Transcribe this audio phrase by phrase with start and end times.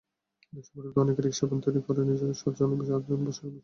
[0.53, 3.59] রিকশার পরিবর্তে অনেকেই রিকশাভ্যান তৈরি করে দুজনের স্থলে সাতজনের বসার ব্যবস্থা করেছেন।